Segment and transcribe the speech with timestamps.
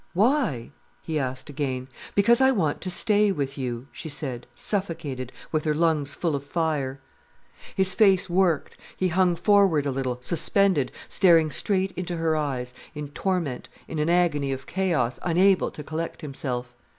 [0.13, 0.71] "Why?"
[1.03, 1.87] he asked again.
[2.15, 6.43] "Because I wanted to stay with you," she said, suffocated, with her lungs full of
[6.43, 6.99] fire.
[7.75, 13.09] His face worked, he hung forward a little, suspended, staring straight into her eyes, in
[13.09, 16.73] torment, in an agony of chaos, unable to collect himself.